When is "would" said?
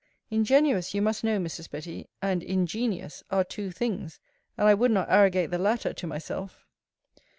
4.73-4.89